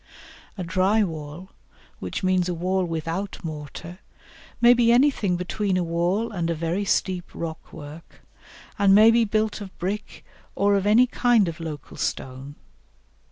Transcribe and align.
A 0.57 0.63
dry 0.63 1.03
wall, 1.03 1.51
which 1.99 2.23
means 2.23 2.49
a 2.49 2.55
wall 2.55 2.85
without 2.85 3.37
mortar, 3.43 3.99
may 4.59 4.73
be 4.73 4.91
anything 4.91 5.37
between 5.37 5.77
a 5.77 5.83
wall 5.83 6.31
and 6.31 6.49
a 6.49 6.55
very 6.55 6.85
steep 6.85 7.29
rock 7.35 7.71
work, 7.71 8.21
and 8.79 8.95
may 8.95 9.11
be 9.11 9.25
built 9.25 9.61
of 9.61 9.77
brick 9.77 10.25
or 10.55 10.73
of 10.75 10.87
any 10.87 11.05
kind 11.05 11.47
of 11.47 11.59
local 11.59 11.97
stone. 11.97 12.55